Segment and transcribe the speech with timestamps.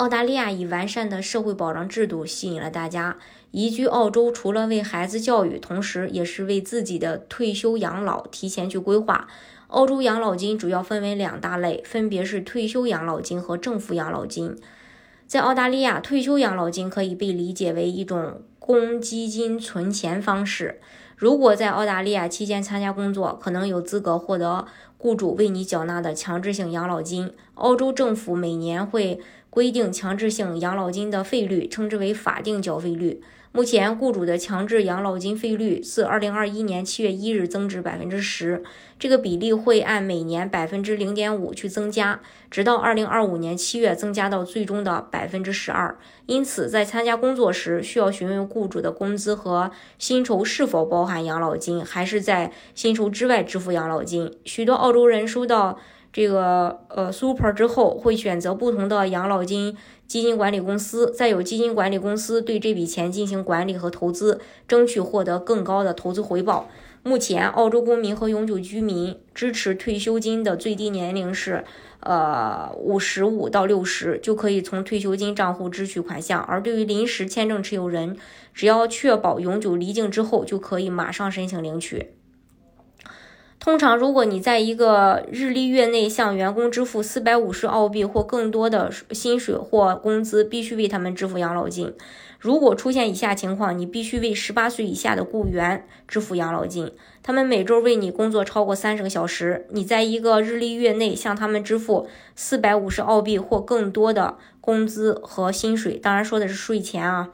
[0.00, 3.18] 澳大利亚以完善的社会保障制度吸引了大家
[3.50, 9.28] 移居澳洲，除了为孩子教育，同时也是为自己的退休养老提前去规划。
[9.66, 14.56] 澳洲养老金主要分为两大类，分别是退休养老金和政府养老金。
[15.26, 20.78] 在澳大利亚，退休养老金可以被理解为一种公积金存钱方式。
[21.16, 24.64] 如果在澳大利亚期间参加工作，可能有资格获得
[24.96, 27.32] 雇主为你缴纳的强制性养老金。
[27.54, 29.18] 澳洲政府每年会
[29.50, 33.20] 规定强制性养老金的费率，称之为法定缴费率。
[33.52, 38.62] 目前，雇主的强制养老金费率自二零二一年七月一日增至百分之十，
[38.96, 45.98] 这个比例会按每年百分之零点五去增加，直到二零二五年七月增加到最终的百分之十二。
[46.26, 54.32] 因此，在参加工作时，需要询问雇主的工资和薪酬是否包含养老金，还是在薪酬之外支付养老金。
[54.44, 55.76] 许多澳洲人收到。
[56.12, 66.68] 这个呃，super 之后会选择不同的养老金基金管理公司，再有基金管理公司对这笔钱进行管理和投资，争取获得更高的投资回报。
[67.02, 71.64] 目前，澳洲公民和永久居民支持退休金的最低年龄是
[72.00, 76.42] 呃五十五到六十，就可以从退休金账户支取款项。
[76.42, 78.18] 而对于临时签证持有人，
[78.52, 82.10] 只要确保永久离境之后，就可以马上申请领取。
[83.60, 91.92] 通常，如果你在一个日历月内向员工支付四百五十澳币或更多的薪水或工资，必须为他们支付养老金。
[92.38, 96.90] 如果出现以下情况，你必须为十八岁以下的雇员支付养老金。
[97.22, 107.28] 他们每周为你工作超过三十个小时，你在一个日历月内向他们支付四百五十澳币或更多的工资和薪水，当然说的是税前啊。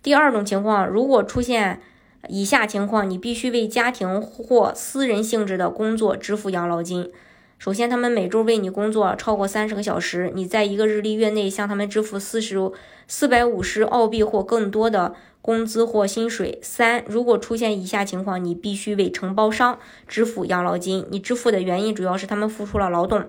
[0.00, 1.80] 第二种情况，如果出现
[2.28, 7.10] 以下情况，你必须为家庭或私人性质的工作支付养老金。
[7.58, 12.58] 首先，他们每周为你工作超过三十个小时，你在一个日历月内向他们支付四十
[13.06, 16.58] 四百五十澳币或更多的工资或薪水。
[16.62, 19.78] 三，如果出现以下情况，你必须为承包商
[20.08, 21.06] 支付养老金。
[21.10, 23.24] 你支付的原因主要是他们付出了劳动。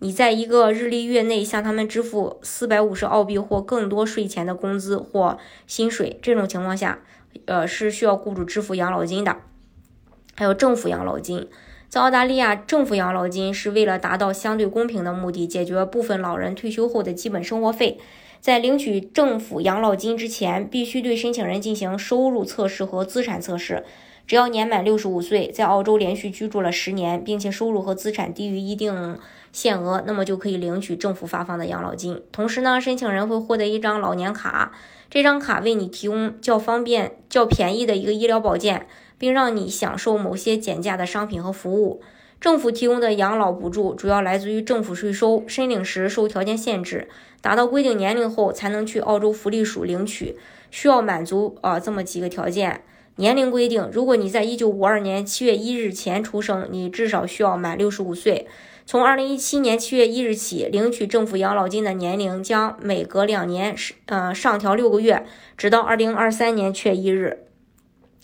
[0.00, 6.18] 你在一个日历月内向他们支付四百五十澳币或更多税前的工资或薪水。
[6.22, 7.00] 这种情况下。
[7.46, 9.36] 呃，是需要雇主支付养老金的，
[10.34, 11.48] 还有政府养老金。
[11.88, 17.98] 在澳大利亚，政府养老金是为了达到相对公平的目的，解决部分老人退休后的基本生活费。
[18.40, 23.84] 在领取政府养老金之前，必须对申请人进行收入测试和资产测试。
[24.28, 29.18] 只要年满六十五岁，在澳洲连续居住了十年，并且收入和资产低于一定
[29.52, 32.22] 限额，那么就可以领取政府发放的养老金。
[32.30, 34.72] 同时呢，申请人会获得一张老年卡，
[35.08, 42.02] 这张卡为你提供较方便、较便宜的一个医疗保健，并让你享受某些减价的商品和服务。
[42.38, 47.08] 政府提供的养老补助主要来自于政府税收，申领时受条件限制，
[47.40, 50.36] 达到规定年龄后才能去澳洲福利署领取，
[50.70, 52.82] 需要满足啊这么几个条件。
[53.18, 58.46] 年龄规定，如果你在一九五二年七月一日前出生，你至少需要满六十五岁。
[58.86, 63.74] 从二零一七年七月一日起，领取政府养老金的年龄将每隔两年
[64.06, 65.26] 呃上调六个月，
[65.56, 67.47] 直到二零二三年七月一日。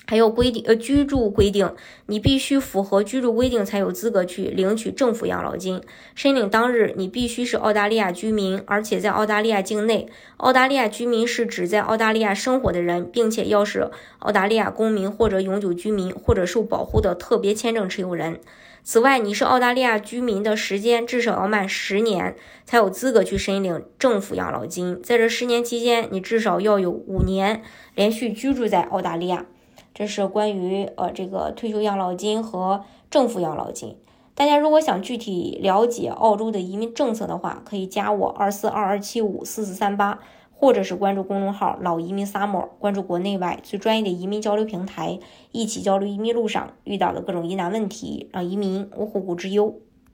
[0.07, 1.73] 还有规定，呃，居住规定，
[2.07, 5.81] 你必须符合居住规定才有资格去领取政府养老金。
[6.15, 10.07] 申领当日，你必须是澳大利亚居民，而且在澳大利亚境内。
[10.37, 18.41] 澳大利亚居民是指在澳大利亚生活的人，并且要是澳大利亚公民或者永久居民或者受保护的特别签证持有人。
[18.83, 22.37] 此外，你是澳大利亚居民的时间至少要满十年，
[22.67, 25.01] 才有资格去申领政府养老金。
[25.03, 27.63] 在这十年期间，你至少要有五年
[27.95, 29.47] 连续居住在澳大利亚。
[29.95, 33.97] 这是关于呃这个退休养老金和政府养老金。
[34.35, 40.19] 大家如果想具体了解澳洲的移民政策的话，可以加我二四二二七五四四三八，
[40.53, 45.21] 或者是关注公众号“老移民 summer”，关注国内外最专业的移民交流平台，
[45.53, 49.77] 一起交流移民路上遇到的各种疑难问题，让移民无后顾之忧。